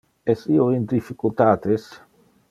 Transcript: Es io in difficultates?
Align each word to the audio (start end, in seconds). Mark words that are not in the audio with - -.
Es 0.33 0.45
io 0.55 0.65
in 0.77 0.87
difficultates? 0.93 1.85